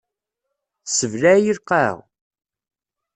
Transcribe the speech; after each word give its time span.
Tessebleɛ-iyi 0.85 1.53
lqaɛa. 1.57 1.95